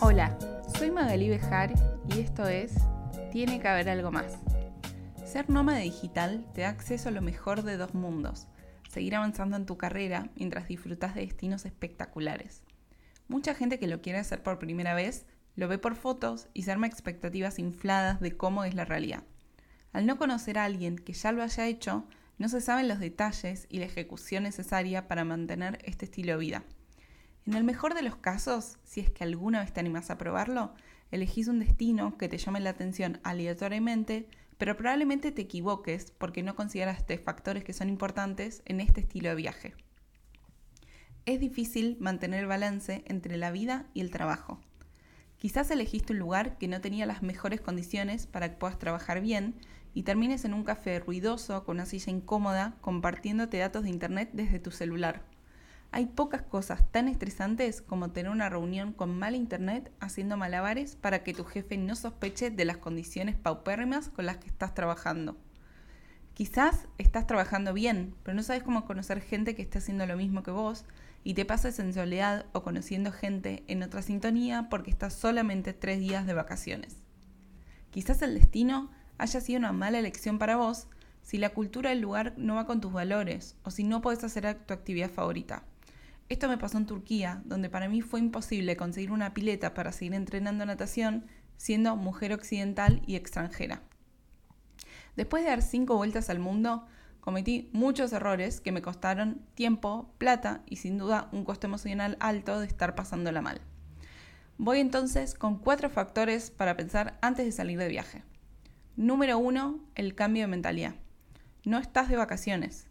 [0.00, 0.38] Hola,
[0.78, 1.72] soy Magali Bejar
[2.08, 2.72] y esto es
[3.32, 4.38] Tiene que haber algo más.
[5.26, 8.46] Ser nómada digital te da acceso a lo mejor de dos mundos,
[8.88, 12.62] seguir avanzando en tu carrera mientras disfrutas de destinos espectaculares.
[13.26, 15.26] Mucha gente que lo quiere hacer por primera vez
[15.56, 19.24] lo ve por fotos y se arma expectativas infladas de cómo es la realidad.
[19.92, 22.06] Al no conocer a alguien que ya lo haya hecho,
[22.38, 26.62] no se saben los detalles y la ejecución necesaria para mantener este estilo de vida.
[27.48, 30.74] En el mejor de los casos, si es que alguna vez te animas a probarlo,
[31.10, 36.54] elegís un destino que te llame la atención aleatoriamente, pero probablemente te equivoques porque no
[36.54, 39.74] consideraste factores que son importantes en este estilo de viaje.
[41.24, 44.60] Es difícil mantener el balance entre la vida y el trabajo.
[45.38, 49.54] Quizás elegiste un lugar que no tenía las mejores condiciones para que puedas trabajar bien
[49.94, 54.58] y termines en un café ruidoso con una silla incómoda compartiéndote datos de internet desde
[54.58, 55.37] tu celular.
[55.90, 61.24] Hay pocas cosas tan estresantes como tener una reunión con mal internet haciendo malabares para
[61.24, 65.38] que tu jefe no sospeche de las condiciones paupérrimas con las que estás trabajando.
[66.34, 70.42] Quizás estás trabajando bien, pero no sabes cómo conocer gente que esté haciendo lo mismo
[70.42, 70.84] que vos
[71.24, 76.00] y te pases en soledad o conociendo gente en otra sintonía porque estás solamente tres
[76.00, 76.96] días de vacaciones.
[77.90, 80.86] Quizás el destino haya sido una mala elección para vos
[81.22, 84.54] si la cultura del lugar no va con tus valores o si no puedes hacer
[84.66, 85.64] tu actividad favorita.
[86.28, 90.14] Esto me pasó en Turquía, donde para mí fue imposible conseguir una pileta para seguir
[90.14, 91.26] entrenando natación
[91.58, 93.82] siendo mujer occidental y extranjera.
[95.16, 96.86] Después de dar cinco vueltas al mundo,
[97.20, 102.60] cometí muchos errores que me costaron tiempo, plata y sin duda un costo emocional alto
[102.60, 103.60] de estar pasándola mal.
[104.56, 108.22] Voy entonces con cuatro factores para pensar antes de salir de viaje.
[108.96, 110.94] Número uno, el cambio de mentalidad.
[111.64, 112.87] No estás de vacaciones,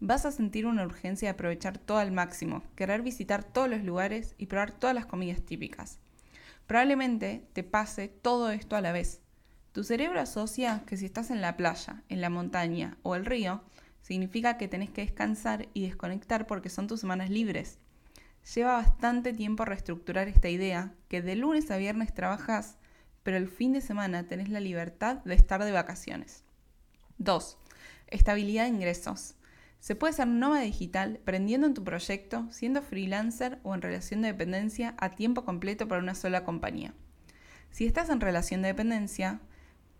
[0.00, 4.36] Vas a sentir una urgencia de aprovechar todo al máximo, querer visitar todos los lugares
[4.38, 5.98] y probar todas las comidas típicas.
[6.68, 9.20] Probablemente te pase todo esto a la vez.
[9.72, 13.62] Tu cerebro asocia que si estás en la playa, en la montaña o el río,
[14.02, 17.78] significa que tenés que descansar y desconectar porque son tus semanas libres.
[18.54, 22.76] Lleva bastante tiempo reestructurar esta idea, que de lunes a viernes trabajas,
[23.24, 26.44] pero el fin de semana tenés la libertad de estar de vacaciones.
[27.18, 27.58] 2.
[28.06, 29.34] Estabilidad de ingresos.
[29.80, 34.28] Se puede ser nómada digital prendiendo en tu proyecto, siendo freelancer o en relación de
[34.28, 36.94] dependencia a tiempo completo para una sola compañía.
[37.70, 39.40] Si estás en relación de dependencia,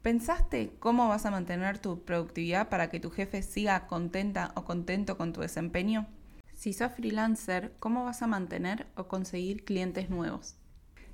[0.03, 5.17] ¿pensaste cómo vas a mantener tu productividad para que tu jefe siga contenta o contento
[5.17, 6.07] con tu desempeño?
[6.55, 10.57] Si sos freelancer, ¿cómo vas a mantener o conseguir clientes nuevos?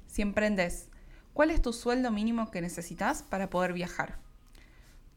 [0.07, 0.89] Si emprendes,
[1.35, 4.19] ¿cuál es tu sueldo mínimo que necesitas para poder viajar?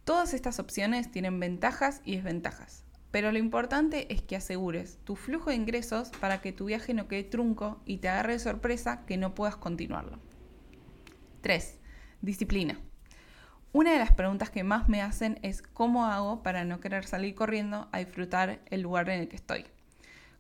[0.03, 2.86] Todas estas opciones tienen ventajas y desventajas.
[3.11, 7.07] Pero lo importante es que asegures tu flujo de ingresos para que tu viaje no
[7.07, 10.19] quede trunco y te agarre de sorpresa que no puedas continuarlo.
[11.41, 11.79] 3.
[12.21, 12.79] Disciplina.
[13.71, 17.35] Una de las preguntas que más me hacen es cómo hago para no querer salir
[17.35, 19.65] corriendo a disfrutar el lugar en el que estoy.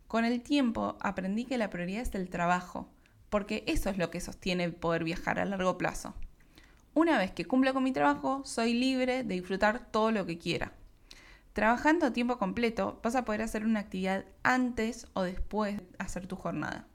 [0.07, 2.89] Con el tiempo aprendí que la prioridad es el trabajo,
[3.29, 6.15] porque eso es lo que sostiene poder viajar a largo plazo.
[6.93, 10.71] Una vez que cumplo con mi trabajo, soy libre de disfrutar todo lo que quiera.
[11.57, 16.27] Trabajando a tiempo completo vas a poder hacer una actividad antes o después de hacer
[16.27, 16.85] tu jornada.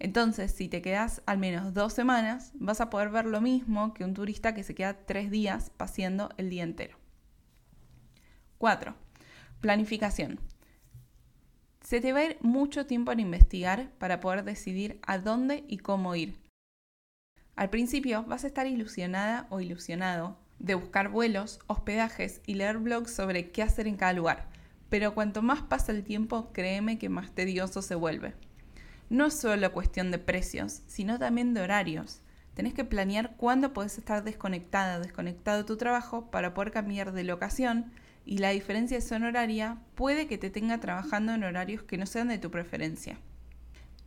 [0.00, 4.02] Entonces, si te quedas al menos dos semanas, vas a poder ver lo mismo que
[4.02, 6.98] un turista que se queda tres días paseando el día entero.
[8.58, 8.96] 4.
[9.60, 10.40] Planificación.
[11.80, 15.78] Se te va a ir mucho tiempo en investigar para poder decidir a dónde y
[15.78, 16.40] cómo ir.
[17.54, 23.12] Al principio vas a estar ilusionada o ilusionado de buscar vuelos, hospedajes y leer blogs
[23.12, 24.48] sobre qué hacer en cada lugar.
[24.88, 28.34] Pero cuanto más pasa el tiempo, créeme que más tedioso se vuelve.
[29.10, 32.22] No es solo cuestión de precios, sino también de horarios.
[32.54, 37.12] Tenés que planear cuándo podés estar desconectada o desconectado de tu trabajo para poder cambiar
[37.12, 37.92] de locación
[38.24, 42.06] y la diferencia de zona horaria puede que te tenga trabajando en horarios que no
[42.06, 43.18] sean de tu preferencia.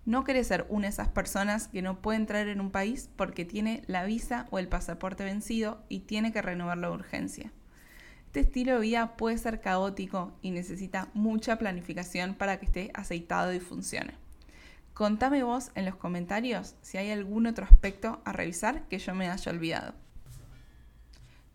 [0.05, 3.43] No querés ser una de esas personas que no puede entrar en un país porque
[3.43, 7.51] tiene la visa o el pasaporte vencido y tiene que renovarlo de urgencia.
[8.27, 13.51] Este estilo de vida puede ser caótico y necesita mucha planificación para que esté aceitado
[13.53, 14.13] y funcione.
[14.93, 19.29] Contame vos en los comentarios si hay algún otro aspecto a revisar que yo me
[19.29, 19.95] haya olvidado.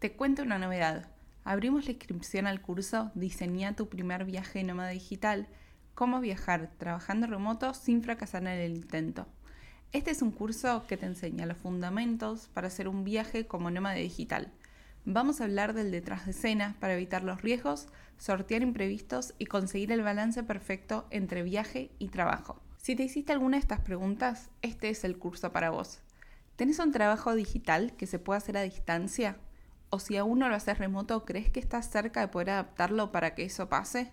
[0.00, 1.08] Te cuento una novedad.
[1.44, 5.46] Abrimos la inscripción al curso Diseña tu primer viaje nómada digital
[5.94, 9.26] Cómo viajar trabajando remoto sin fracasar en el intento.
[9.92, 13.96] Este es un curso que te enseña los fundamentos para hacer un viaje como nómada
[13.96, 14.52] digital.
[15.04, 17.88] Vamos a hablar del detrás de escena para evitar los riesgos,
[18.18, 22.60] sortear imprevistos y conseguir el balance perfecto entre viaje y trabajo.
[22.76, 26.00] Si te hiciste alguna de estas preguntas, este es el curso para vos.
[26.56, 29.38] ¿Tenés un trabajo digital que se pueda hacer a distancia?
[29.88, 33.34] ¿O si aún no lo haces remoto, crees que estás cerca de poder adaptarlo para
[33.34, 34.12] que eso pase?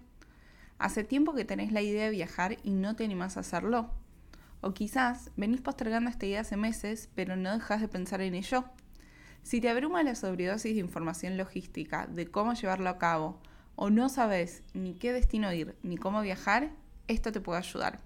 [0.79, 3.89] ¿Hace tiempo que tenés la idea de viajar y no te animás a hacerlo?
[4.61, 8.63] O quizás venís postergando esta idea hace meses, pero no dejas de pensar en ello.
[9.41, 13.39] Si te abruma la sobredosis de información logística de cómo llevarlo a cabo,
[13.75, 16.71] o no sabes ni qué destino ir ni cómo viajar,
[17.07, 17.99] esto te puede ayudar.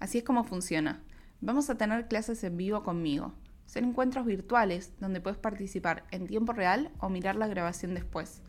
[0.00, 1.02] Así es como funciona.
[1.40, 3.32] Vamos a tener clases en vivo conmigo.
[3.64, 8.42] Son encuentros virtuales donde puedes participar en tiempo real o mirar la grabación después.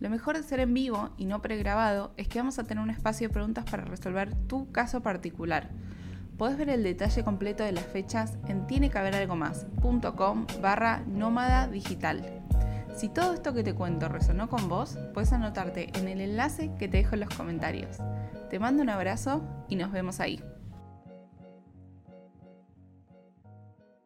[0.00, 2.88] Lo mejor de ser en vivo y no pregrabado es que vamos a tener un
[2.88, 5.68] espacio de preguntas para resolver tu caso particular.
[6.38, 12.42] Puedes ver el detalle completo de las fechas en tienecaberalgomás.com barra nómada digital.
[12.96, 16.88] Si todo esto que te cuento resonó con vos, puedes anotarte en el enlace que
[16.88, 17.98] te dejo en los comentarios.
[18.48, 20.42] Te mando un abrazo y nos vemos ahí.